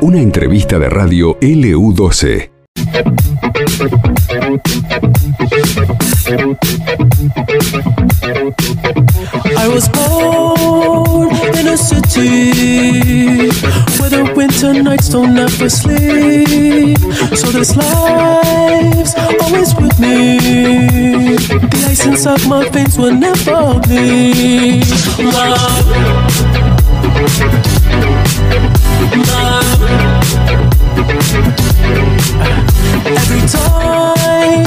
[0.00, 2.50] Una entrevista de radio LU12.
[9.56, 13.50] I was born in a city
[13.98, 16.98] where the winter nights don't ever sleep.
[17.36, 20.38] So this life's always with me.
[21.36, 24.86] The ice inside my veins will never bleed.
[25.18, 26.71] Love.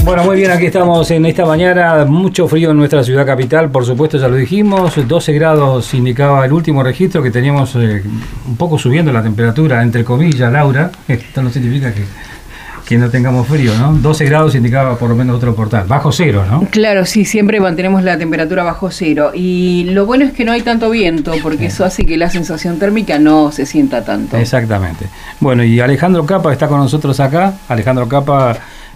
[0.03, 2.05] Bueno, muy bien, aquí estamos en esta mañana.
[2.05, 4.93] Mucho frío en nuestra ciudad capital, por supuesto, ya lo dijimos.
[5.07, 8.03] 12 grados indicaba el último registro que teníamos eh,
[8.47, 10.91] un poco subiendo la temperatura, entre comillas, Laura.
[11.07, 12.03] Esto no significa que,
[12.85, 13.93] que no tengamos frío, ¿no?
[13.93, 15.85] 12 grados indicaba por lo menos otro portal.
[15.87, 16.67] Bajo cero, ¿no?
[16.69, 19.31] Claro, sí, siempre mantenemos la temperatura bajo cero.
[19.33, 22.77] Y lo bueno es que no hay tanto viento, porque eso hace que la sensación
[22.77, 24.37] térmica no se sienta tanto.
[24.37, 25.07] Exactamente.
[25.39, 27.53] Bueno, y Alejandro Capa está con nosotros acá.
[27.67, 28.51] Alejandro Capa,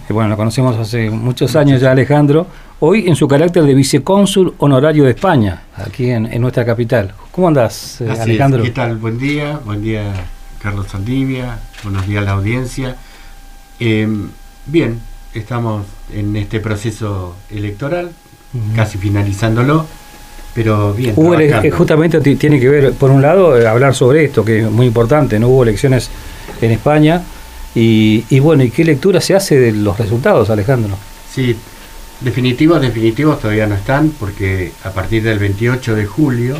[0.08, 2.46] eh, bueno, lo conocemos hace muchos años ya, Alejandro.
[2.78, 7.12] Hoy en su carácter de vicecónsul honorario de España, aquí en, en nuestra capital.
[7.32, 8.20] ¿Cómo andás, eh, Así es.
[8.20, 8.62] Alejandro?
[8.62, 8.96] ¿Qué tal?
[8.96, 10.12] Buen día, buen día
[10.62, 12.96] Carlos Saldivia, buenos días a la audiencia.
[13.80, 14.06] Eh,
[14.66, 15.00] bien,
[15.34, 18.10] estamos en este proceso electoral,
[18.76, 19.86] casi finalizándolo,
[20.54, 21.14] pero bien.
[21.16, 24.60] Hubo eh, justamente ti- tiene que ver, por un lado, eh, hablar sobre esto, que
[24.60, 26.10] es muy importante, no hubo elecciones
[26.60, 27.22] en España.
[27.74, 30.96] Y, y bueno, ¿y qué lectura se hace de los resultados, Alejandro?
[31.32, 31.54] Sí,
[32.20, 36.56] definitivos, definitivos todavía no están, porque a partir del 28 de julio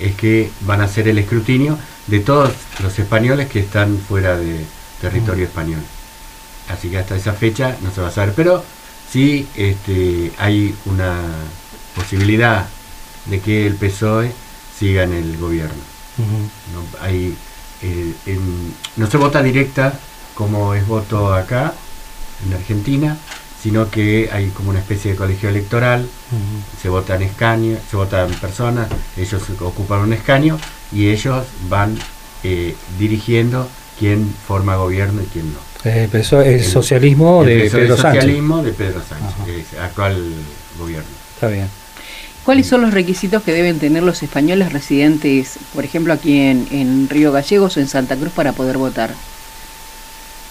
[0.00, 2.50] es que van a hacer el escrutinio de todos
[2.82, 4.60] los españoles que están fuera de
[5.02, 5.80] territorio español.
[6.68, 8.64] Así que hasta esa fecha no se va a saber, pero
[9.10, 11.14] sí este, hay una
[11.94, 12.66] posibilidad
[13.26, 14.32] de que el PSOE
[14.78, 15.82] siga en el gobierno.
[16.72, 17.36] No, hay,
[17.82, 19.98] eh, en- no se vota directa
[20.34, 21.72] como es voto acá,
[22.46, 23.16] en Argentina,
[23.62, 26.08] sino que hay como una especie de colegio electoral,
[26.80, 30.58] se vota en escaño, se vota en personas, ellos ocupan un escaño
[30.92, 31.98] y ellos van
[32.44, 35.58] eh, dirigiendo quién forma gobierno y quién no.
[35.86, 38.22] Eh, empezó el, El- socialismo El de Pedro Sánchez.
[38.22, 39.44] socialismo de Pedro Sánchez, Ajá.
[39.44, 40.32] que es actual
[40.78, 41.08] gobierno.
[41.34, 41.68] Está bien.
[42.44, 47.08] ¿Cuáles son los requisitos que deben tener los españoles residentes, por ejemplo, aquí en, en
[47.08, 49.14] Río Gallegos o en Santa Cruz para poder votar?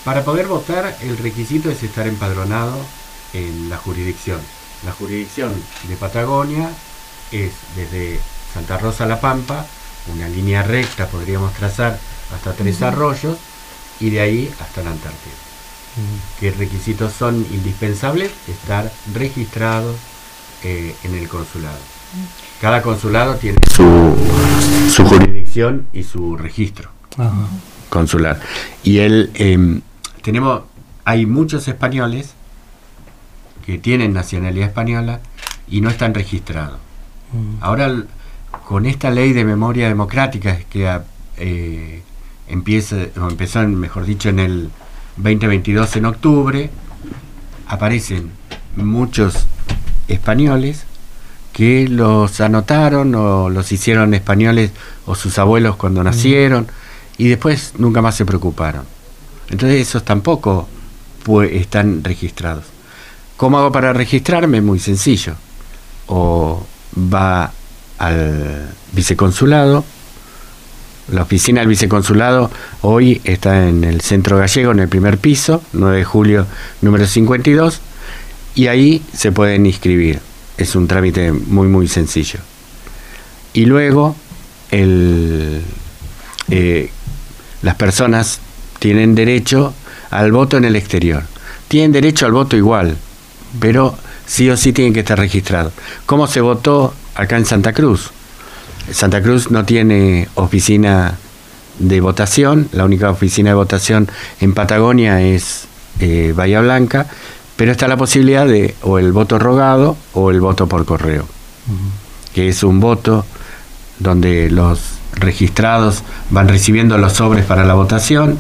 [0.04, 2.78] Para poder votar, el requisito es estar empadronado
[3.34, 4.40] en la jurisdicción.
[4.86, 5.54] La jurisdicción
[5.88, 6.70] de Patagonia
[7.32, 8.20] es desde
[8.54, 9.66] Santa Rosa a La Pampa,
[10.14, 11.98] una línea recta podríamos trazar
[12.34, 13.38] hasta Tres Arroyos
[14.00, 15.34] y de ahí hasta la Antártida.
[16.40, 18.32] ¿Qué requisitos son indispensables?
[18.50, 19.96] Estar registrados
[20.64, 21.78] eh, en el consulado.
[22.60, 24.16] Cada consulado tiene su,
[24.94, 26.90] su jurisdicción y su registro
[27.90, 28.42] consular.
[28.84, 29.80] Y él, eh,
[30.22, 30.64] tenemos,
[31.06, 32.34] hay muchos españoles
[33.66, 35.22] que tienen nacionalidad española
[35.70, 36.78] y no están registrados.
[37.62, 38.04] Ahora, l-
[38.68, 41.00] con esta ley de memoria democrática que
[41.38, 42.02] eh,
[42.48, 44.70] empieza, o empezó, en, mejor dicho, en el
[45.18, 46.70] 2022 en octubre,
[47.68, 48.32] aparecen
[48.76, 49.48] muchos
[50.08, 50.86] españoles
[51.54, 54.72] que los anotaron o los hicieron españoles
[55.06, 56.68] o sus abuelos cuando nacieron
[57.18, 58.86] y después nunca más se preocuparon.
[59.50, 60.68] Entonces esos tampoco
[61.24, 62.66] pues, están registrados.
[63.38, 64.62] ¿Cómo hago para registrarme?
[64.62, 65.36] Muy sencillo.
[66.08, 67.52] O va
[67.98, 69.84] al viceconsulado.
[71.12, 72.50] La oficina del viceconsulado
[72.82, 76.48] hoy está en el centro gallego, en el primer piso, 9 de julio,
[76.82, 77.80] número 52,
[78.56, 80.20] y ahí se pueden inscribir.
[80.58, 82.40] Es un trámite muy, muy sencillo.
[83.54, 84.16] Y luego
[84.72, 85.62] el,
[86.50, 86.90] eh,
[87.62, 88.40] las personas
[88.80, 89.74] tienen derecho
[90.10, 91.24] al voto en el exterior.
[91.68, 92.98] Tienen derecho al voto igual,
[93.60, 93.96] pero
[94.26, 95.74] sí o sí tienen que estar registrados.
[96.06, 98.12] ¿Cómo se votó acá en Santa Cruz?
[98.92, 101.16] Santa Cruz no tiene oficina
[101.80, 104.10] de votación, la única oficina de votación
[104.40, 105.68] en Patagonia es
[106.00, 107.08] eh, Bahía Blanca,
[107.56, 111.26] pero está la posibilidad de o el voto rogado o el voto por correo,
[112.34, 113.26] que es un voto
[114.00, 114.80] donde los
[115.14, 118.38] registrados van recibiendo los sobres para la votación,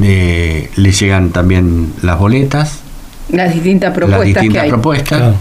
[0.00, 2.78] eh, le llegan también las boletas,
[3.30, 4.70] Las distintas propuestas las distintas que hay.
[4.70, 5.18] propuestas.
[5.18, 5.34] Claro.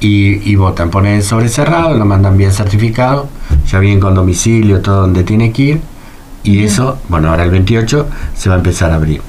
[0.00, 3.28] Y, y votan, ponen sobre cerrado, lo mandan bien certificado,
[3.70, 5.80] ya bien con domicilio, todo donde tiene que ir,
[6.42, 8.06] y eso, bueno, ahora el 28
[8.36, 9.20] se va a empezar a abrir.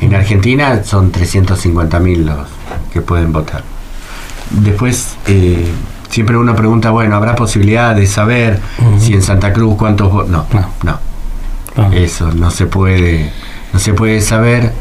[0.00, 2.36] En Argentina son 350.000 los
[2.92, 3.62] que pueden votar.
[4.50, 5.66] Después eh,
[6.10, 8.60] siempre uno pregunta, bueno, ¿habrá posibilidad de saber
[8.98, 10.30] si en Santa Cruz cuántos votos?
[10.30, 10.46] No,
[10.82, 10.98] No.
[11.76, 13.32] no, eso no se puede,
[13.72, 14.72] no se puede saber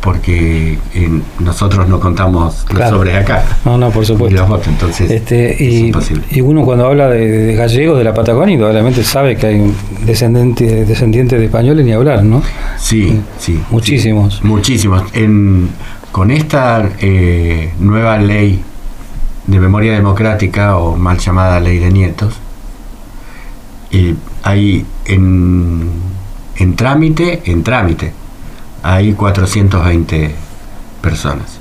[0.00, 2.96] porque eh, nosotros no contamos los Claro.
[2.96, 3.44] sobres acá.
[3.64, 4.38] No, no, por Y supuesto.
[4.40, 6.24] los votos, entonces Este, es y, imposible.
[6.30, 9.74] y uno cuando habla de, de gallegos de la Patagonia, indudablemente sabe que hay un
[10.06, 12.42] descendiente de españoles ni hablar, ¿no?
[12.78, 13.60] Sí, sí.
[13.70, 14.36] Muchísimos.
[14.36, 15.02] sí, muchísimos.
[15.12, 15.68] En,
[16.12, 18.62] con esta eh, nueva ley
[19.46, 22.34] de memoria democrática, o mal llamada ley de nietos,
[23.92, 25.88] eh, hay en,
[26.56, 28.12] en trámite, en trámite,
[28.82, 30.34] hay 420
[31.02, 31.58] personas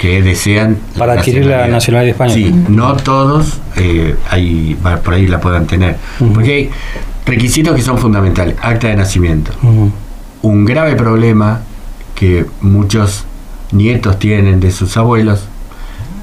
[0.00, 2.34] que desean Para adquirir la nacionalidad española.
[2.34, 5.96] Sí, no todos eh, hay, va- por ahí la puedan tener.
[6.34, 6.70] Porque hay
[7.24, 8.56] requisitos que son fundamentales.
[8.60, 9.52] Acta de nacimiento.
[10.42, 11.60] Un grave problema
[12.14, 13.24] que muchos
[13.72, 15.44] nietos tienen de sus abuelos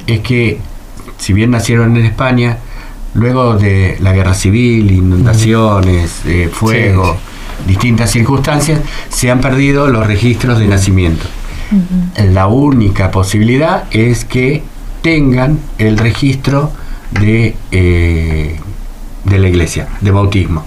[0.08, 0.60] es que,
[1.18, 2.58] si bien nacieron en España,
[3.16, 7.18] luego de la guerra civil, inundaciones, eh, fuego,
[7.68, 8.80] distintas circunstancias,
[9.10, 11.26] se han perdido los registros de nacimiento.
[12.32, 14.62] La única posibilidad es que
[15.02, 16.72] tengan el registro
[17.12, 18.60] de, eh,
[19.24, 20.64] de la iglesia, de bautismo.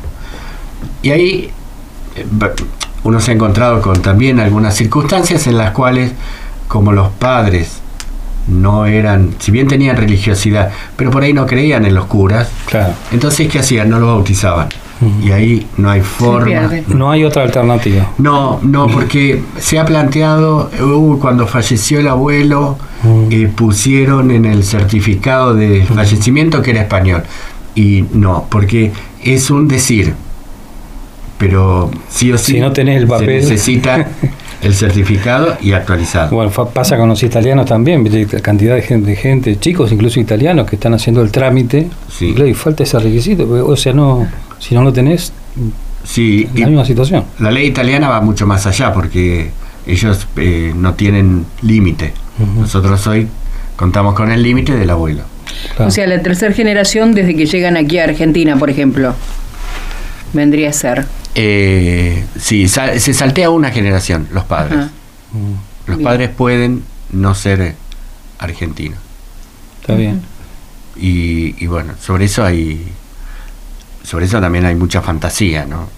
[1.02, 1.50] Y ahí
[2.16, 2.26] eh,
[3.04, 6.10] uno se ha encontrado con también algunas circunstancias en las cuales,
[6.66, 7.78] como los padres
[8.48, 12.94] no eran, si bien tenían religiosidad, pero por ahí no creían en los curas, Claro.
[13.12, 13.90] entonces ¿qué hacían?
[13.90, 14.68] No lo bautizaban.
[15.22, 16.70] Y ahí no hay forma.
[16.88, 18.10] No hay otra alternativa.
[18.18, 23.28] No, no, porque se ha planteado, uh, cuando falleció el abuelo, Mm.
[23.30, 27.24] eh, pusieron en el certificado de fallecimiento que era español.
[27.74, 28.90] Y no, porque
[29.22, 30.14] es un decir.
[31.38, 33.26] Pero sí o sí Si no tenés el se papel.
[33.28, 34.08] necesita
[34.62, 36.34] el certificado y actualizado.
[36.34, 38.26] Bueno, fa- pasa con los italianos también, ¿viste?
[38.36, 41.88] La cantidad de gente, de gente, chicos, incluso italianos, que están haciendo el trámite.
[42.10, 42.34] Sí.
[42.36, 43.44] Y falta ese requisito.
[43.66, 44.26] O sea, no,
[44.58, 45.32] si no lo tenés,
[46.04, 47.24] Sí, y la misma situación.
[47.40, 49.50] la ley italiana va mucho más allá porque
[49.86, 52.12] ellos eh, no tienen límite.
[52.56, 53.26] Nosotros hoy
[53.74, 55.22] contamos con el límite del abuelo.
[55.74, 55.88] Claro.
[55.88, 59.14] O sea, la tercera generación desde que llegan aquí a Argentina, por ejemplo,
[60.32, 61.06] vendría a ser.
[61.38, 64.78] Eh, sí, se saltea una generación, los padres.
[64.78, 64.90] Ajá.
[65.32, 66.04] Mm, Los Bien.
[66.08, 67.74] padres pueden no ser
[68.38, 68.98] argentinos.
[69.80, 70.20] está bien.
[70.96, 72.88] Y, y bueno, sobre eso hay.
[74.02, 75.88] Sobre eso también hay mucha fantasía, ¿no?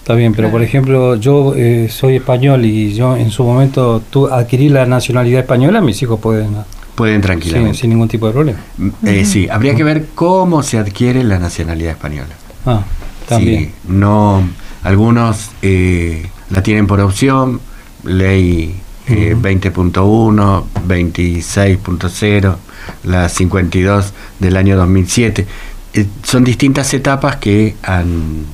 [0.00, 4.26] Está bien, pero por ejemplo, yo eh, soy español y yo en su momento tú
[4.28, 6.56] adquirí la nacionalidad española, mis hijos pueden
[6.94, 7.78] Pueden sin, tranquilamente.
[7.78, 8.58] sin ningún tipo de problema.
[9.04, 12.28] Eh, sí, habría que ver cómo se adquiere la nacionalidad española.
[12.66, 12.82] Ah,
[13.28, 13.64] también.
[13.66, 14.48] Sí, no,
[14.82, 17.60] algunos eh, la tienen por opción,
[18.04, 19.42] ley eh, Ujú.
[19.42, 22.56] 20.1, 26.0,
[23.04, 25.46] la 52 del año 2007.
[25.94, 28.44] Eh, son distintas etapas que han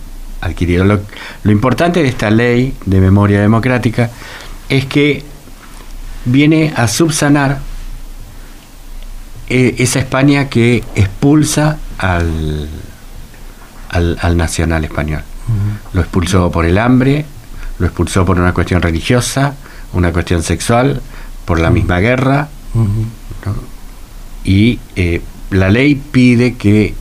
[0.40, 0.84] adquirido.
[0.84, 1.00] Lo,
[1.42, 4.10] lo importante de esta ley de memoria democrática
[4.68, 5.22] es que
[6.24, 7.60] viene a subsanar
[9.48, 12.68] eh, esa España que expulsa al,
[13.90, 15.22] al, al nacional español.
[15.92, 17.24] Lo expulsó por el hambre,
[17.78, 19.54] lo expulsó por una cuestión religiosa,
[19.92, 21.00] una cuestión sexual,
[21.44, 22.48] por la misma guerra,
[24.44, 25.20] y eh,
[25.50, 26.94] la ley pide que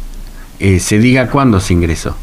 [0.59, 2.15] eh, se diga cuándo se ingresó,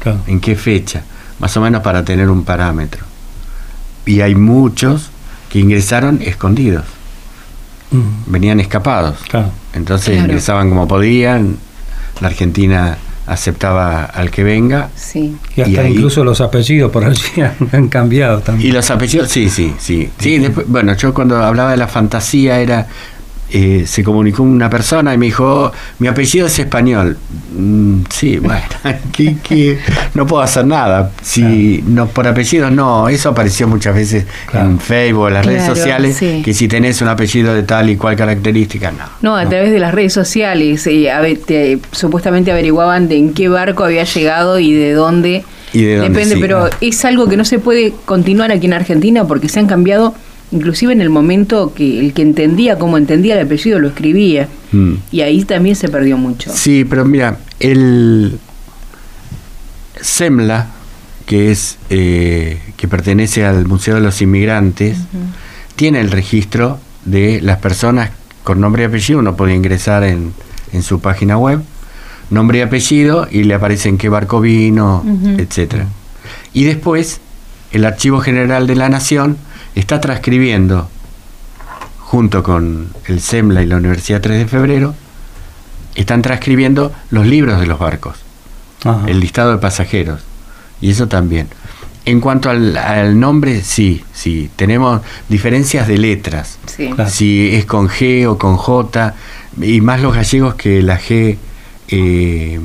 [0.00, 0.20] Claro.
[0.26, 1.02] en qué fecha,
[1.40, 3.04] más o menos para tener un parámetro.
[4.06, 5.10] Y hay muchos
[5.50, 6.84] que ingresaron escondidos,
[8.26, 9.18] venían escapados.
[9.28, 9.50] Claro.
[9.72, 10.24] Entonces Claro.
[10.26, 11.56] ingresaban como podían,
[12.20, 12.96] la Argentina
[13.26, 14.88] aceptaba al que venga.
[14.94, 15.36] Sí.
[15.56, 18.74] Y hasta Y ahí- incluso los apellidos por allí han, han cambiado Y también.
[18.74, 20.10] los apellidos, sí, sí, sí.
[20.18, 22.86] sí después, bueno, yo cuando hablaba de la fantasía era,
[23.50, 27.16] eh, se comunicó una persona y me dijo, "Oh, mi apellido es español.
[27.56, 28.62] Mm, sí, bueno,
[29.12, 29.78] ¿qué- qué?
[30.14, 31.12] no puedo hacer nada.
[31.22, 34.70] Si no por apellidos, no, eso apareció muchas veces Claro.
[34.70, 36.42] en Facebook, en las redes sociales, sí.
[36.44, 39.04] que si tenés un apellido de tal y cual característica, no.
[39.22, 43.32] No, a través de las redes sociales, eh, a ver, te- supuestamente averiguaban de en
[43.32, 45.44] qué barco había llegado y de dónde.
[45.72, 46.40] Y de dónde, Depende, sí.
[46.40, 50.14] pero es algo que no se puede continuar aquí en Argentina porque se han cambiado,
[50.52, 54.48] inclusive en el momento que el que entendía cómo entendía el apellido lo escribía.
[54.72, 54.94] Mm.
[55.10, 56.50] Y ahí también se perdió mucho.
[56.54, 58.38] Sí, pero mira, el
[60.00, 60.68] SEMLA,
[61.26, 64.98] que es eh, que pertenece al Museo de los Inmigrantes,
[65.74, 68.10] tiene el registro de las personas
[68.44, 69.18] con nombre y apellido.
[69.18, 70.32] Uno puede ingresar en,
[70.72, 71.60] en su página web,
[72.30, 75.40] nombre y apellido, y le aparece en qué barco vino, Ujú.
[75.40, 75.86] etcétera.
[76.52, 77.20] Y después,
[77.72, 79.36] el Archivo General de la Nación
[79.76, 80.88] está transcribiendo,
[82.00, 84.94] junto con el SEMLA y la Universidad 3 de Febrero,
[85.94, 88.16] están transcribiendo los libros de los barcos,
[88.84, 89.06] Ajá.
[89.06, 90.22] el listado de pasajeros.
[90.80, 91.48] Y eso también.
[92.04, 94.50] En cuanto al, al nombre, sí, sí.
[94.56, 96.58] Tenemos diferencias de letras.
[96.66, 96.90] Sí.
[96.90, 97.10] Claro.
[97.10, 99.14] Si es con G o con J.
[99.60, 101.36] Y más los gallegos que la G
[101.88, 102.60] eh,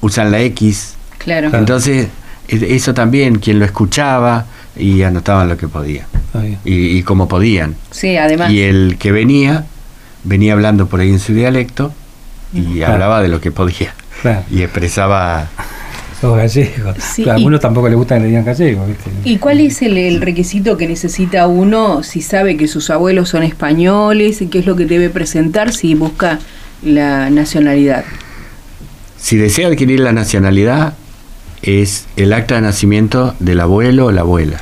[0.00, 0.94] usan la X.
[1.18, 1.50] Claro.
[1.52, 2.08] Entonces,
[2.48, 6.06] eso también, quien lo escuchaba y anotaban lo que podía.
[6.26, 6.58] Está bien.
[6.64, 7.74] Y, y como podían.
[7.90, 8.50] Sí, además.
[8.50, 9.64] Y el que venía,
[10.24, 11.92] venía hablando por ahí en su dialecto
[12.52, 12.92] y Claro.
[12.94, 13.94] hablaba de lo que podía.
[14.22, 14.42] Claro.
[14.50, 15.48] Y expresaba
[16.22, 16.96] Los gallegos.
[16.98, 19.10] Sí, Claro, a y- algunos tampoco les gusta que le digan gallego, ¿viste?
[19.24, 23.42] ¿Y cuál es el, el requisito que necesita uno si sabe que sus abuelos son
[23.42, 24.40] españoles?
[24.40, 26.38] y ¿Qué es lo que debe presentar si busca
[26.82, 28.04] la nacionalidad?
[29.18, 30.94] Si desea adquirir la nacionalidad,
[31.64, 34.60] es el acta de nacimiento del abuelo o la abuela.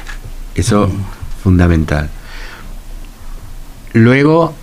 [0.55, 0.91] Eso
[1.43, 2.09] fundamental.
[3.93, 4.55] Luego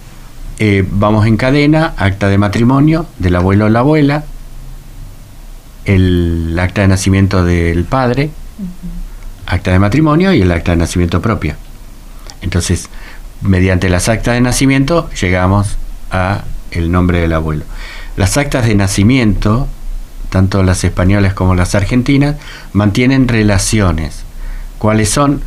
[0.57, 4.23] eh, vamos en cadena, acta de matrimonio del abuelo o la abuela,
[5.85, 8.29] el acta de nacimiento del padre,
[9.45, 11.57] acta de matrimonio y el acta de nacimiento propia.
[12.41, 12.89] Entonces,
[13.41, 15.77] mediante las actas de nacimiento llegamos
[16.09, 17.65] a el nombre del abuelo.
[18.15, 19.67] Las actas de nacimiento,
[20.29, 22.35] tanto las españolas como las argentinas,
[22.73, 24.23] mantienen relaciones.
[24.77, 25.41] ¿Cuáles son?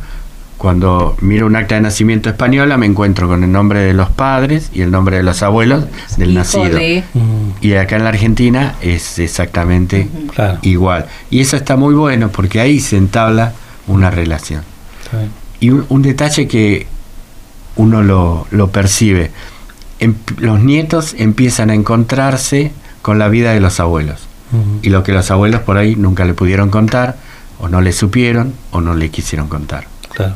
[0.57, 4.69] Cuando miro un acta de nacimiento española me encuentro con el nombre de los padres
[4.73, 5.85] y el nombre de los abuelos
[6.17, 6.63] del Hijo nacido.
[6.77, 10.59] de- Mm, Y acá en la Argentina es exactamente claro.
[10.61, 11.07] igual.
[11.29, 13.53] Y eso está muy bueno porque ahí se entabla
[13.87, 14.61] una relación.
[15.59, 16.87] Y un, un detalle que
[17.75, 19.31] uno lo, lo percibe,
[19.99, 22.71] em- los nietos empiezan a encontrarse
[23.01, 24.27] con la vida de los abuelos.
[24.53, 27.17] Mm, Y lo que los abuelos por ahí nunca le pudieron contar,
[27.59, 29.87] o no le supieron, o no le quisieron contar.
[30.13, 30.35] Claro.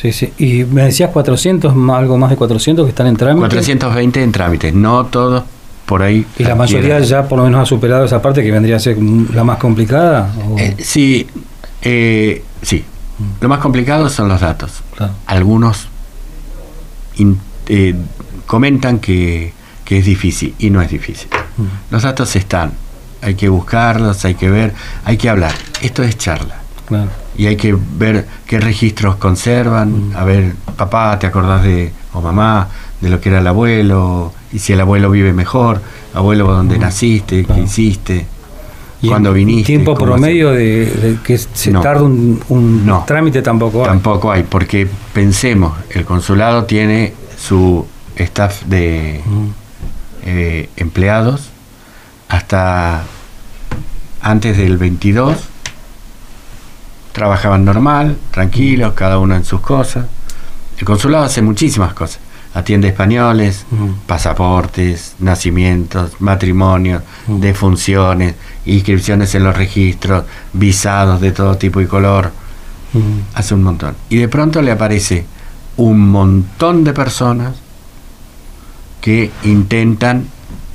[0.00, 0.32] Sí, sí.
[0.38, 3.40] Y me decías 400, ma- algo más de 400 que están en trámite.
[3.48, 5.42] 420 en trámite, no todos
[5.86, 6.24] por ahí.
[6.38, 8.96] ¿Y la mayoría ya por lo menos ha superado esa parte que vendría a ser
[9.00, 10.32] mm, la más complicada?
[10.50, 11.26] ¿O- Eh, sí,
[11.82, 12.84] eh, sí.
[13.40, 14.82] Lo más complicado son los datos.
[14.96, 15.14] Claro.
[15.26, 15.88] Algunos
[17.16, 17.94] in- eh,
[18.46, 19.52] comentan que,
[19.84, 21.28] que es difícil y no es difícil.
[21.56, 22.72] Mm, Los datos están,
[23.22, 25.52] hay que buscarlos, hay que ver, hay que hablar.
[25.82, 26.56] Esto es charla.
[26.86, 27.10] Claro.
[27.36, 30.12] Y hay que ver qué registros conservan.
[30.16, 32.68] A ver, papá, ¿te acordás de, o mamá,
[33.00, 34.32] de lo que era el abuelo?
[34.52, 35.80] Y si el abuelo vive mejor,
[36.14, 37.44] abuelo, ¿dónde naciste?
[37.44, 37.60] Claro.
[37.60, 38.26] ¿Qué hiciste?
[39.02, 39.66] ¿Y ¿Cuándo viniste?
[39.66, 41.80] tiempo ¿Cómo promedio de, de que se No.
[41.82, 43.04] tarda un, un No.
[43.06, 43.88] trámite tampoco hay.
[43.88, 49.46] Tampoco hay, porque pensemos, el consulado tiene su staff de Mm,
[50.24, 51.50] eh, empleados
[52.28, 53.02] hasta
[54.20, 55.36] antes del 22
[57.12, 60.06] trabajaban normal, tranquilos, cada uno en sus cosas.
[60.78, 62.20] El consulado hace muchísimas cosas.
[62.54, 63.66] Atiende españoles,
[64.06, 72.30] pasaportes, nacimientos, matrimonios, defunciones, inscripciones en los registros, visados de todo tipo y color.
[73.34, 73.96] Hace un montón.
[74.08, 75.26] Y de pronto le aparece
[75.76, 77.54] un montón de personas
[79.00, 80.26] que intentan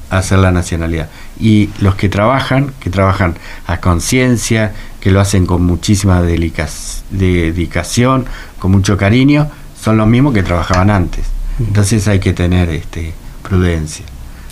[0.10, 1.10] hacer la nacionalidad.
[1.40, 3.36] Y los que trabajan, que trabajan
[3.68, 8.26] a conciencia, que lo hacen con muchísima dedicación,
[8.60, 9.50] con mucho cariño,
[9.80, 11.26] son los mismos que trabajaban antes.
[11.60, 14.06] Entonces hay que tener este, prudencia.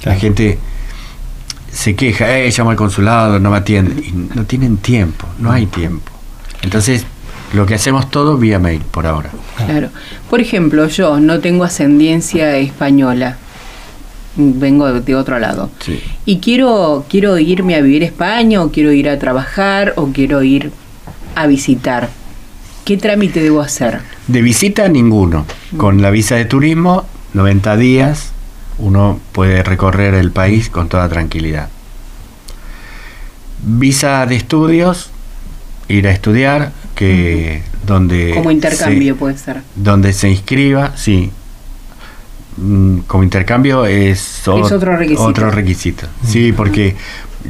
[0.04, 0.60] La gente
[1.72, 4.04] se queja, eh, llamo al consulado, no me atienden.
[4.04, 6.12] Y no tienen tiempo, no hay tiempo.
[6.62, 7.06] Entonces,
[7.54, 9.30] lo que hacemos todo vía mail por ahora.
[9.58, 9.90] Claro.
[10.30, 13.38] Por ejemplo, yo no tengo ascendencia española.
[14.36, 15.70] Vengo de, otro lado.
[15.80, 16.00] Sí.
[16.26, 20.42] Y quiero, quiero irme a vivir a España, o quiero ir a trabajar, o quiero
[20.44, 20.72] ir
[21.36, 22.10] a visitar.
[22.86, 24.00] ¿Qué trámite debo hacer?
[24.28, 25.46] De visita ninguno.
[25.78, 28.32] Con la visa de turismo, 90 días,
[28.80, 31.70] uno puede recorrer el país con toda tranquilidad.
[33.64, 35.12] Visa de estudios,
[35.88, 39.62] ir a estudiar, que donde Como intercambio se- puede ser.
[39.76, 41.32] donde se inscriba, sí.
[42.58, 45.24] Mm, Como intercambio es, o- Es otro requisito.
[45.24, 46.08] otro requisito.
[46.26, 46.96] Sí, porque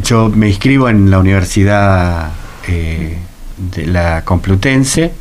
[0.04, 2.32] yo me inscribo en la Universidad
[2.68, 3.18] eh,
[3.58, 5.12] de la Complutense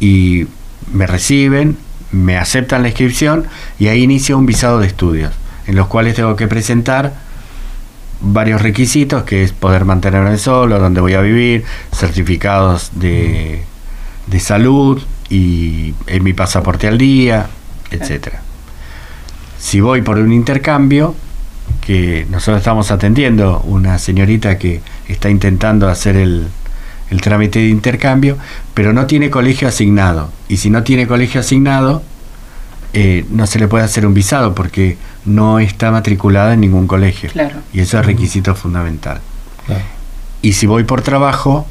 [0.00, 0.46] y
[0.92, 1.76] me reciben,
[2.12, 3.46] me aceptan la inscripción
[3.78, 5.32] y ahí inicia un visado de estudios,
[5.66, 7.14] en los cuales tengo que presentar
[8.20, 13.62] varios requisitos, que es poder mantenerme solo, dónde voy a vivir, certificados de,
[14.26, 17.46] de salud y en mi pasaporte al día,
[17.90, 18.42] etcétera.
[19.64, 21.14] Si voy por un intercambio,
[21.80, 26.48] que nosotros estamos atendiendo una señorita que está intentando hacer el,
[27.08, 28.36] el trámite de intercambio,
[28.74, 30.30] pero no tiene colegio asignado.
[30.48, 32.02] Y si no tiene colegio asignado,
[32.92, 37.30] eh, no se le puede hacer un visado porque no está matriculada en ningún colegio.
[37.30, 37.56] Claro.
[37.72, 39.22] Y eso es requisito fundamental.
[39.64, 39.82] Claro.
[40.42, 41.66] Y si voy por trabajo,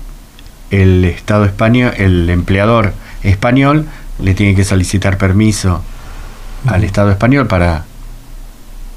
[0.72, 3.86] el Estado español, el empleador español
[4.18, 5.84] le tiene que solicitar permiso
[6.66, 7.86] al Estado español para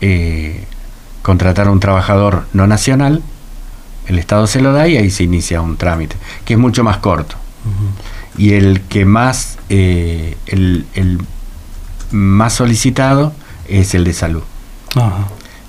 [0.00, 0.64] eh,
[1.22, 3.22] contratar a un trabajador no nacional.
[4.06, 6.98] El Estado se lo da y ahí se inicia un trámite, que es mucho más
[6.98, 7.36] corto.
[8.38, 11.20] Y el que más, eh, el, el
[12.12, 13.32] más solicitado
[13.68, 14.42] es el de salud.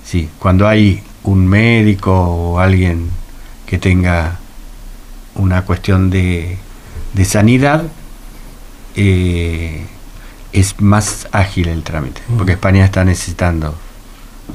[0.05, 3.09] Sí, cuando hay un médico o alguien
[3.65, 4.37] que tenga
[5.35, 6.57] una cuestión de,
[7.13, 7.83] de sanidad,
[8.95, 9.85] eh,
[10.59, 13.75] es más ágil el trámite, porque España está necesitando,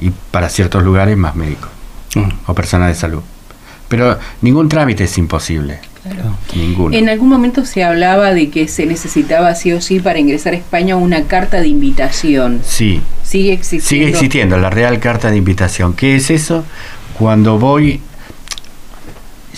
[0.01, 1.69] y para ciertos lugares, más médicos
[2.15, 2.29] Mm.
[2.47, 3.21] o personas de salud.
[3.87, 6.37] Pero ningún trámite es imposible, Claro.
[6.55, 6.95] ninguno.
[6.95, 10.57] En algún momento se hablaba de que se necesitaba sí o sí para ingresar a
[10.57, 12.61] España una carta de invitación.
[12.65, 13.87] Sí, Sigue existiendo.
[13.87, 15.93] Sigue existiendo la Real Carta de Invitación.
[15.93, 16.63] ¿Qué es eso?
[17.17, 17.99] Cuando voy,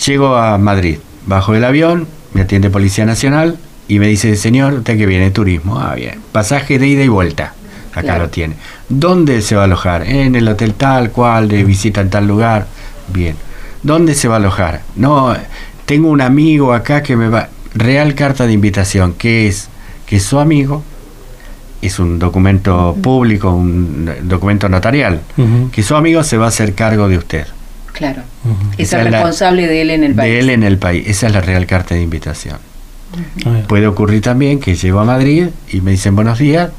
[0.06, 4.96] llego a Madrid, bajo el avión, me atiende Policía Nacional y me dice, señor, usted
[4.98, 5.78] que viene turismo.
[5.78, 6.20] Ah, bien.
[6.32, 7.54] Pasaje de ida y vuelta.
[7.92, 8.24] Acá Claro.
[8.24, 8.54] lo tiene.
[8.88, 10.02] ¿Dónde se va a alojar?
[10.06, 12.66] En el hotel tal, cual, de visita en tal lugar.
[13.08, 13.36] Bien.
[13.82, 14.82] ¿Dónde se va a alojar?
[14.96, 15.34] No,
[15.86, 17.48] tengo un amigo acá que me va...
[17.74, 19.68] Real Carta de Invitación, que es
[20.06, 20.82] que su amigo
[21.82, 25.20] es un documento público, un documento notarial,
[25.72, 27.46] que su amigo se va a hacer cargo de usted,
[27.92, 28.22] Claro.
[28.78, 30.32] Es el la- responsable de él en el país.
[30.32, 31.06] de él en el país.
[31.06, 32.58] Esa es la real carta de invitación.
[33.44, 33.62] Ah.
[33.68, 36.70] Puede ocurrir también que llego a Madrid y me dicen buenos días,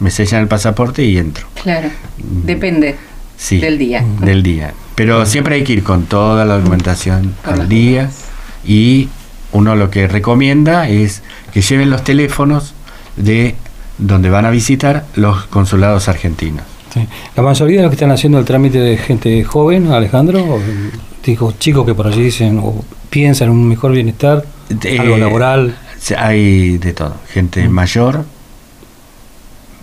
[0.00, 1.46] me sellan el pasaporte y entro.
[1.62, 1.88] Claro.
[2.18, 2.96] Depende
[3.36, 4.04] Sí, del día.
[4.20, 4.72] del día.
[4.94, 8.24] Pero siempre hay que ir con toda la documentación Con al día cosas.
[8.64, 9.08] y
[9.52, 11.22] uno lo que recomienda es
[11.52, 12.74] que lleven los teléfonos
[13.16, 13.54] de
[13.98, 16.62] donde van a visitar los consulados argentinos.
[16.94, 17.06] Sí.
[17.36, 20.60] La mayoría de los que están haciendo el trámite de gente joven, Alejandro, o
[21.24, 24.44] digo, chicos que por allí dicen o piensan en un mejor bienestar,
[24.84, 25.76] Eh, algo laboral.
[26.18, 27.70] Hay de todo, gente Mm.
[27.70, 28.24] mayor,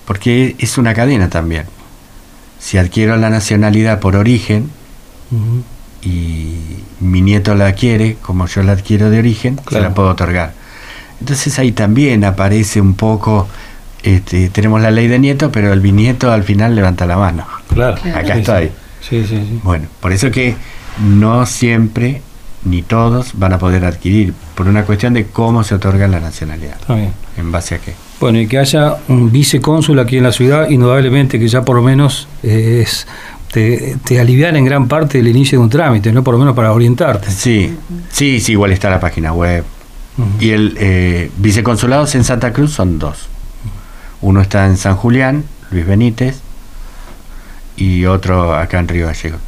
[0.06, 1.65] porque es una cadena también.
[2.60, 4.69] Si adquiero la nacionalidad por origen
[6.02, 6.56] y
[6.99, 10.54] mi nieto la adquiere, como yo la adquiero de origen, se la puedo otorgar.
[11.19, 13.47] Entonces ahí también aparece un poco,
[14.04, 17.45] este, tenemos la ley de nieto, pero el bisnieto al final levanta la mano.
[17.73, 17.97] Claro.
[18.15, 18.65] Acá Sí, estoy.
[19.02, 19.60] Sí, sí, sí.
[19.63, 20.56] Bueno, por eso que
[20.99, 22.21] no siempre
[22.65, 26.75] ni todos van a poder adquirir, por una cuestión de cómo se otorga la nacionalidad,
[26.79, 27.13] Está bien.
[27.38, 27.93] en base a qué.
[28.19, 31.81] Bueno, y que haya un vicecónsul aquí en la ciudad, indudablemente que ya por lo
[31.81, 33.07] menos eh, es
[33.53, 36.21] te, te alivian en gran parte el inicio de un trámite, ¿no?
[36.23, 37.31] Por lo menos para orientarte.
[37.31, 37.73] Sí,
[38.12, 39.63] sí, sí, igual está la página web.
[40.41, 43.29] Y el eh, viceconsulados en Santa Cruz son dos.
[44.21, 46.41] Uno está en San Julián, Luis Benítez,
[47.77, 49.39] y otro acá en Río Gallegos.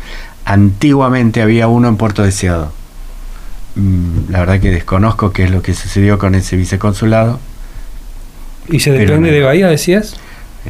[0.45, 2.71] Antiguamente había uno en Puerto Deseado.
[3.75, 7.39] Mm, La verdad que desconozco qué es lo que sucedió con ese viceconsulado.
[8.69, 9.35] ¿Y se depende no.
[9.35, 10.15] de Bahía, decías?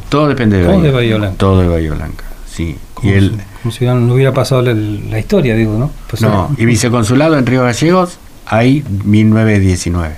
[0.08, 0.88] Todo depende de Todo Bahía.
[0.88, 1.36] de Bahía Blanca.
[1.38, 2.62] Todo de Bahía Blanca, sí.
[2.64, 5.90] Y Como, el, si, como si no hubiera pasado la, la historia, digo, ¿no?
[6.08, 10.16] Pues, no, y viceconsulado en Río Gallegos hay 1919.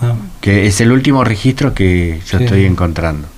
[0.00, 2.44] ah, que es el último registro que yo Sí.
[2.44, 3.28] estoy encontrando.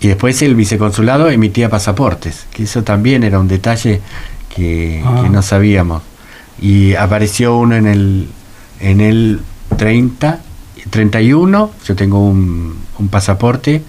[0.00, 4.00] Y después el viceconsulado emitía pasaportes, que eso también era un detalle
[4.56, 5.20] que, Ah.
[5.22, 6.02] que no sabíamos.
[6.60, 8.28] Y apareció uno en el,
[8.80, 9.40] en el
[9.76, 10.40] 30,
[10.90, 13.82] 31, yo tengo un, un pasaporte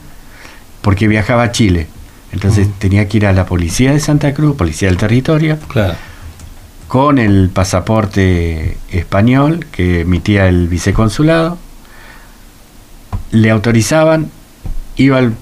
[0.81, 1.87] porque viajaba a Chile.
[2.33, 2.71] Entonces Mm.
[2.79, 5.95] tenía que ir a la policía de Santa Cruz, policía del territorio, claro.
[6.89, 11.57] con el pasaporte español que emitía el viceconsulado.
[13.31, 14.29] Le autorizaban,
[14.95, 15.33] iba al,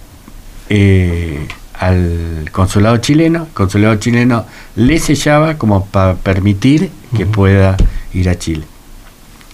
[0.69, 1.47] eh,
[1.79, 7.77] al consulado chileno, el consulado chileno le sellaba como para permitir que pueda
[8.13, 8.63] ir a Chile.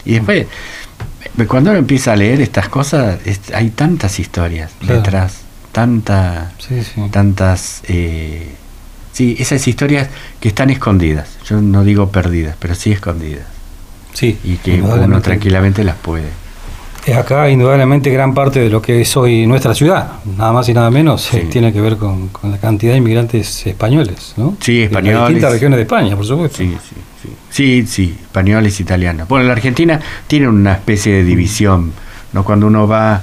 [0.05, 0.47] Y después,
[1.37, 4.95] eh, cuando uno empieza a leer estas cosas, es- hay tantas historias Claro.
[5.01, 7.01] detrás, tanta, Sí, sí.
[7.11, 8.55] tantas eh,
[9.13, 13.45] sí esas historias que están escondidas yo no digo perdidas pero sí escondidas
[14.13, 16.29] Sí, y que uno tranquilamente las puede
[17.05, 20.73] Es acá indudablemente gran parte de lo que es hoy nuestra ciudad, nada más y
[20.73, 21.37] nada menos, Sí.
[21.37, 24.55] eh, tiene que ver con, con la cantidad de inmigrantes españoles, ¿no?
[24.59, 25.19] Sí, De españoles.
[25.21, 26.57] distintas regiones de España, por supuesto.
[26.59, 31.91] sí sí sí sí sí españoles italianos bueno la Argentina tiene una especie de división
[32.33, 33.21] no cuando uno va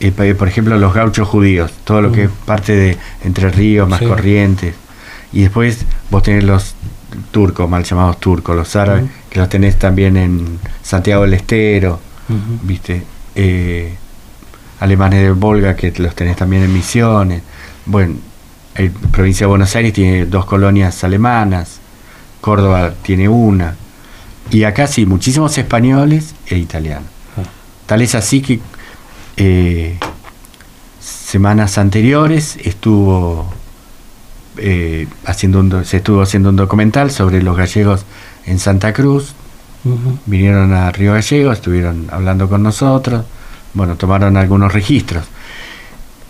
[0.00, 2.44] eh, pa- por ejemplo los gauchos judíos todo lo que es Mm.
[2.46, 4.06] parte de Entre Ríos más Sí.
[4.06, 4.74] Corrientes
[5.32, 6.74] y después vos tenés los
[7.30, 9.08] turcos mal llamados turcos los árabes Mm.
[9.30, 12.00] que los tenés también en Santiago del Estero.
[12.62, 13.02] ¿viste?
[13.34, 13.94] Eh,
[14.80, 17.42] alemanes del Volga, que los tenés también en Misiones.
[17.86, 18.16] Bueno,
[18.76, 21.80] la provincia de Buenos Aires tiene dos colonias alemanas,
[22.40, 23.76] Córdoba tiene una.
[24.50, 27.08] Y acá sí, muchísimos españoles e italianos.
[27.36, 27.42] Ah.
[27.86, 28.60] Tal es así que
[29.36, 29.98] eh,
[31.00, 33.52] semanas anteriores estuvo
[34.56, 38.04] eh, haciendo un se estuvo haciendo un documental sobre los gallegos
[38.46, 39.34] en Santa Cruz.
[40.26, 43.24] Vinieron a Río Gallego, estuvieron hablando con nosotros,
[43.72, 45.24] bueno, tomaron algunos registros.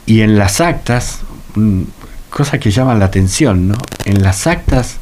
[0.07, 1.21] Y en las actas,
[1.55, 1.83] mm,
[2.31, 3.77] cosa que llaman la atención, ¿no?
[4.05, 4.99] En las actas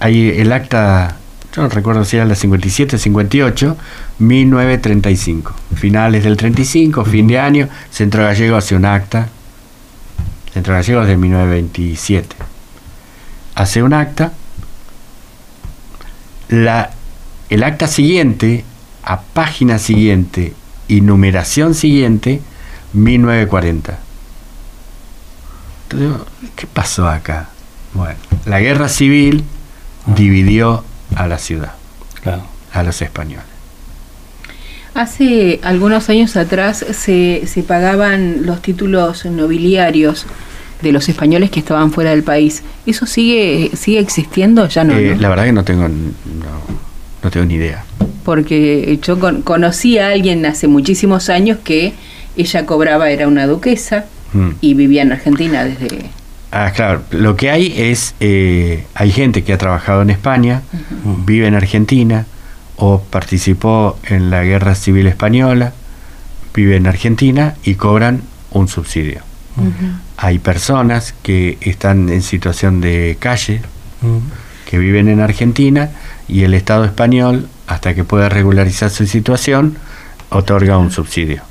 [0.00, 1.16] hay el acta,
[1.54, 3.76] yo no recuerdo si era la 57, 58,
[4.18, 5.54] 1935.
[5.76, 9.28] Finales del 35, fin de año, Centro Gallego hace un acta.
[10.52, 12.36] Centro Gallego es de 1927.
[13.54, 14.32] Hace un acta.
[16.48, 16.90] La,
[17.50, 18.64] el acta siguiente,
[19.02, 20.54] a página siguiente
[20.88, 22.40] y numeración siguiente,
[22.92, 23.98] 1940.
[25.90, 26.22] Entonces,
[26.56, 27.48] ¿qué pasó acá?
[27.92, 29.44] Bueno, la guerra civil
[30.06, 31.72] dividió a la ciudad,
[32.22, 32.42] Claro.
[32.72, 33.44] a los españoles.
[34.94, 40.26] Hace algunos años atrás se, se pagaban los títulos nobiliarios
[40.82, 42.62] de los españoles que estaban fuera del país.
[42.86, 44.68] ¿Eso sigue sigue existiendo?
[44.68, 45.20] Ya no, Eh, ¿no?
[45.20, 45.94] La verdad que no tengo, no,
[47.24, 47.84] no tengo ni idea.
[48.24, 51.94] Porque yo con- conocí a alguien hace muchísimos años que
[52.36, 54.50] ella cobraba, era una duquesa Mm.
[54.60, 56.06] y vivía en Argentina desde...
[56.50, 60.62] Ah, claro, lo que hay es, eh, hay gente que ha trabajado en España,
[61.26, 62.26] vive en Argentina
[62.76, 65.72] o participó en la Guerra Civil Española,
[66.54, 69.20] vive en Argentina y cobran un subsidio.
[70.16, 73.60] Hay personas que están en situación de calle,
[74.02, 74.20] Ujú.
[74.68, 75.90] que viven en Argentina
[76.28, 79.76] y el Estado español, hasta que pueda regularizar su situación,
[80.30, 81.42] otorga un subsidio.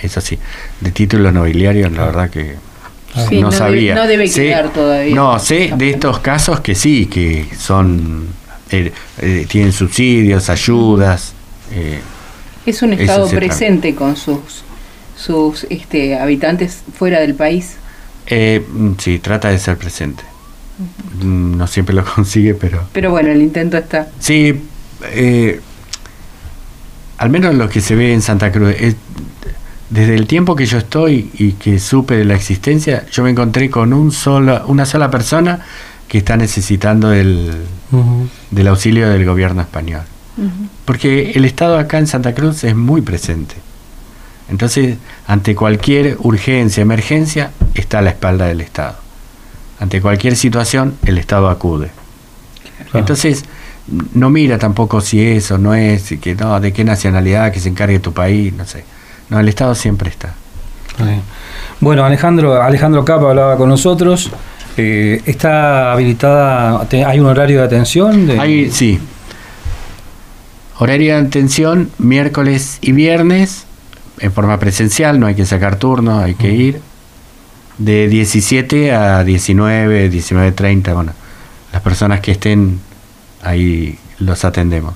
[0.00, 0.38] Eso sí,
[0.80, 2.56] de títulos nobiliarios, la verdad que
[3.28, 3.94] Sí, no, no debe- sabía.
[3.94, 5.14] no debe Sé- quedar todavía.
[5.14, 8.28] No, sé de estos casos que sí, que son
[8.70, 11.32] eh, eh, tienen subsidios, ayudas.
[11.72, 12.00] eh,
[12.66, 14.62] Es un estado se presente con sus
[15.16, 17.76] sus este, habitantes fuera del país.
[18.26, 20.22] eh, mm, sí, trata de ser presente.
[21.24, 24.08] No siempre lo consigue, pero Pero bueno, el intento está.
[24.18, 24.60] Sí,
[25.12, 25.60] eh,
[27.18, 28.96] al menos lo que se ve en Santa Cruz, es-
[29.90, 33.68] desde el tiempo que yo estoy y que supe de la existencia, yo me encontré
[33.70, 35.60] con un sola, una sola persona
[36.06, 37.50] que está necesitando del,
[38.52, 40.02] del auxilio del gobierno español.
[40.84, 43.56] Porque el Estado acá en Santa Cruz es muy presente.
[44.48, 48.96] Entonces, ante cualquier urgencia, emergencia, está a la espalda del Estado.
[49.80, 51.90] Ante cualquier situación, el Estado acude.
[52.84, 52.98] Claro.
[53.00, 53.44] Entonces,
[54.14, 57.68] no mira tampoco si es o no es, que no, de qué nacionalidad, que se
[57.70, 58.84] encargue tu país, no sé.
[59.30, 60.34] No, el Estado siempre está.
[61.80, 64.30] Bueno, Alejandro, Alejandro Capa hablaba con nosotros.
[64.76, 66.84] Eh, ¿Está habilitada?
[66.86, 68.26] te- ¿Hay un horario de atención?
[68.26, 69.00] De, Hay, sí.
[70.78, 73.64] Horario de atención, miércoles y viernes,
[74.18, 76.80] en forma presencial, no hay que sacar turno, hay que ir.
[77.80, 81.12] De 17 a 19, 19.30, bueno,
[81.72, 82.78] las personas que estén
[83.42, 84.94] ahí los atendemos.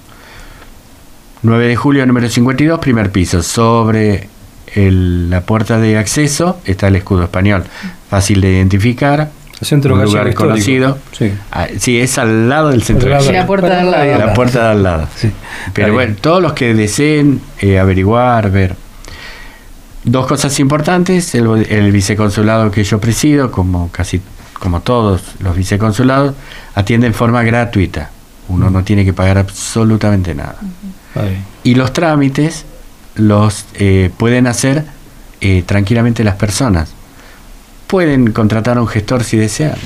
[1.42, 3.42] 9 de julio, número 52, primer piso.
[3.42, 4.28] Sobre
[4.74, 7.64] el- la puerta de acceso está el escudo español,
[8.10, 9.30] fácil de identificar.
[9.60, 10.98] el centro un lugar conocido.
[11.12, 11.32] Sí.
[11.52, 13.08] Ah, sí, es al lado del centro.
[13.08, 13.30] Lado.
[13.32, 14.18] La puerta de al lado.
[14.18, 15.08] La puerta de al lado.
[15.16, 15.30] Sí.
[15.72, 18.74] Pero bueno, todos los que deseen eh, averiguar, ver.
[20.04, 24.20] Dos cosas importantes, el, el viceconsulado que yo presido, como casi
[24.58, 26.34] como todos los viceconsulados,
[26.74, 28.10] atiende en forma gratuita.
[28.48, 30.56] Uno no tiene que pagar absolutamente nada.
[31.62, 32.64] Y los trámites
[33.14, 34.84] los eh, pueden hacer
[35.40, 36.92] eh, tranquilamente las personas.
[37.86, 39.76] Pueden contratar a un gestor si desean,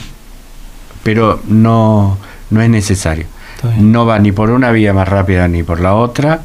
[1.02, 2.16] pero no,
[2.50, 3.26] no es necesario.
[3.78, 6.42] No va ni por una vía más rápida ni por la otra.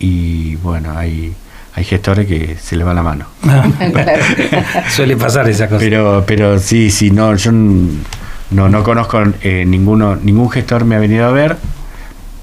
[0.00, 1.34] Y bueno, hay,
[1.78, 3.26] hay gestores que se le va la mano.
[3.42, 4.22] Claro.
[4.90, 5.78] Suele pasar esa cosa.
[5.80, 10.98] Pero, pero sí, sí, no, yo no, no conozco eh, ninguno, ningún gestor me ha
[10.98, 11.56] venido a ver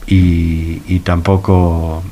[0.07, 2.03] y, y tampoco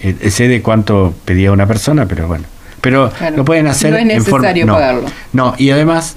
[0.00, 2.44] eh, sé de cuánto pedía una persona, pero bueno.
[2.80, 3.38] Pero Claro.
[3.38, 4.38] lo pueden hacer No es en forma.
[4.48, 5.04] necesario no, pagarlo.
[5.32, 6.16] no, y además,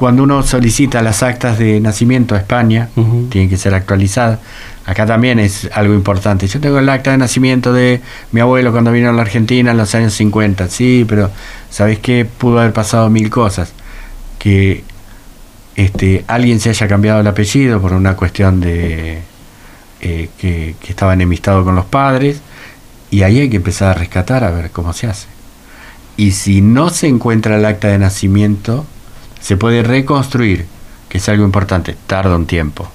[0.00, 3.26] cuando uno solicita las actas de nacimiento a España, Ujú.
[3.30, 4.38] tienen que ser actualizadas.
[4.86, 6.46] Acá también es algo importante.
[6.48, 8.00] Yo tengo el acta de nacimiento de
[8.32, 10.68] mi abuelo cuando vino a la Argentina en los años 50.
[10.68, 11.30] Sí, pero
[11.68, 12.24] ¿sabés qué?
[12.24, 13.72] Pudo haber pasado mil cosas.
[14.38, 14.82] Que
[15.76, 19.20] este, alguien se haya cambiado el apellido por una cuestión de
[20.00, 22.40] eh, que, que estaba enemistado con los padres.
[23.10, 25.26] Y ahí hay que empezar a rescatar a ver cómo se hace.
[26.16, 28.86] y si no se encuentra el acta de nacimiento,
[29.40, 30.66] se puede reconstruir,
[31.08, 32.90] que es algo importante, tarda un tiempo.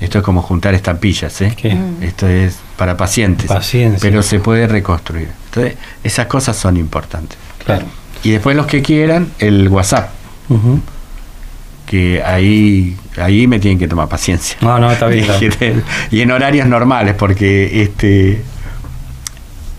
[0.00, 1.54] Esto es como juntar estampillas, ¿eh?
[1.56, 1.76] ¿Qué?
[2.02, 3.46] Esto es para pacientes.
[3.46, 3.98] Paciencia.
[4.00, 5.28] Pero se puede reconstruir.
[5.46, 7.36] Entonces, esas cosas son importantes.
[7.64, 7.86] Claro.
[8.22, 10.10] Y después los que quieran, el WhatsApp,
[11.86, 14.56] que ahí, ahí me tienen que tomar paciencia.
[14.60, 15.24] No, no, está bien.
[15.30, 15.82] está bien.
[16.10, 18.42] y en horarios normales, porque este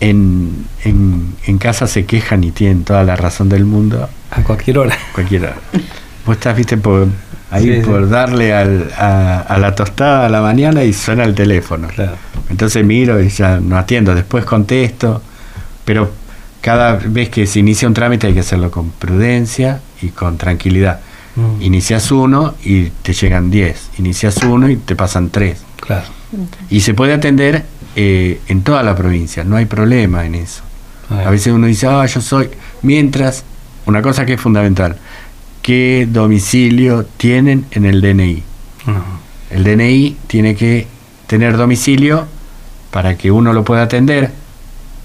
[0.00, 4.78] en, en, en casa se quejan y tienen toda la razón del mundo, A cualquier
[4.78, 4.96] hora.
[5.14, 5.54] cualquiera.
[6.26, 7.08] Vos estás, viste, por,
[7.50, 7.80] ahí Sí, sí.
[7.80, 11.88] por darle al- a, a la tostada a la mañana y suena el teléfono.
[11.88, 12.16] Claro.
[12.48, 15.22] Entonces miro y ya no atiendo, después contesto,
[15.84, 16.10] pero
[16.60, 21.00] cada vez que se inicia un trámite hay que hacerlo con prudencia y con tranquilidad.
[21.36, 21.62] Mm.
[21.62, 25.58] Inicias uno y te llegan 10, inicias uno y te pasan 3.
[25.80, 26.04] Claro.
[26.68, 27.64] Y se puede atender
[27.96, 30.62] eh, en toda la provincia, no hay problema en eso.
[31.08, 32.50] A veces uno dice, ah, yo soy.
[32.82, 33.42] Mientras,
[33.90, 34.96] una cosa que es fundamental,
[35.62, 38.42] ¿qué domicilio tienen en el DNI?
[39.50, 40.86] El DNI tiene que
[41.26, 42.26] tener domicilio
[42.92, 44.30] para que uno lo pueda atender,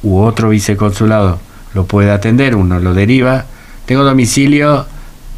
[0.04, 1.39] u otro viceconsulado
[1.74, 3.45] lo puede atender, uno lo deriva.
[3.88, 4.86] Tengo domicilio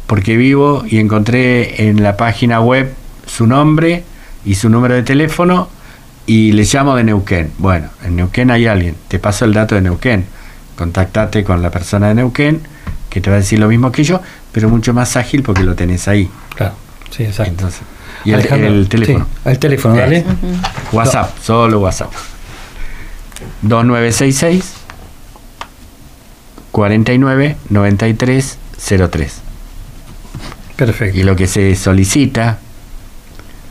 [0.06, 2.94] porque vivo y encontré en la página web
[3.26, 4.04] su nombre
[4.44, 5.68] y su número de teléfono
[6.26, 7.50] y le llamo de Neuquén.
[7.56, 10.26] Bueno, en Neuquén hay alguien, te paso el dato de Neuquén.
[10.76, 12.60] Contactate con la persona de Neuquén
[13.10, 14.20] que te va a decir lo mismo que yo,
[14.52, 16.28] pero mucho más ágil porque lo tenés ahí.
[16.54, 16.74] Claro.
[17.10, 17.50] Sí, exacto.
[17.50, 17.80] Entonces,
[18.24, 19.26] y el, el teléfono.
[19.42, 20.24] sí, el teléfono, dale.
[20.92, 22.12] WhatsApp, solo WhatsApp.
[23.62, 24.74] 2966
[26.72, 28.58] 49 93
[29.10, 29.40] 03.
[30.76, 31.18] Perfecto.
[31.18, 32.58] Y lo que se solicita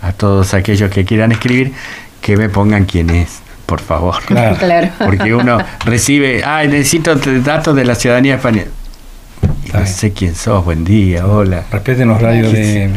[0.01, 1.73] a todos aquellos que quieran escribir,
[2.21, 4.21] que me pongan quién es, por favor.
[4.25, 4.57] Claro.
[4.57, 4.89] Claro.
[4.97, 8.67] Porque uno recibe, ay, necesito datos de la ciudadanía española.
[9.67, 11.65] Y no sé quién sos, buen día, hola.
[11.71, 12.89] Respeten los horarios de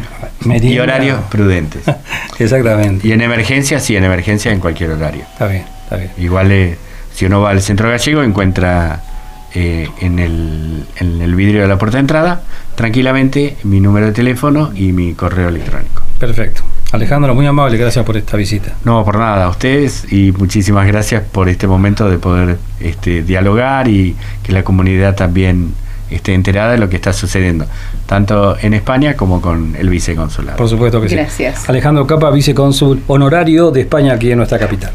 [0.44, 0.82] Y merienda.
[0.82, 1.82] horarios prudentes.
[2.38, 3.06] Exactamente.
[3.06, 5.22] Y en emergencia, sí, en emergencia en cualquier horario.
[5.32, 6.10] Está bien, está bien.
[6.18, 6.76] Igual eh,
[7.14, 9.02] si uno va al centro gallego encuentra
[9.54, 12.42] eh, en, el, en el vidrio de la puerta de entrada
[12.76, 16.02] tranquilamente mi número de teléfono y mi correo electrónico.
[16.18, 16.62] Perfecto.
[16.92, 18.72] Alejandro, muy amable, gracias por esta visita.
[18.84, 23.86] No, por nada, a ustedes y muchísimas gracias por este momento de poder este, dialogar
[23.86, 25.74] y que la comunidad también
[26.10, 27.66] esté enterada de lo que está sucediendo,
[28.06, 30.56] tanto en España como con el viceconsulado.
[30.58, 31.14] Por supuesto que sí.
[31.14, 31.68] Gracias.
[31.68, 34.92] Alejandro Capa, vicecónsul honorario de España aquí en nuestra capital.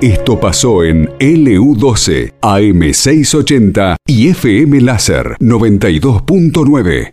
[0.00, 7.06] Esto pasó en LU12, AM680 y FM Láser 92.9.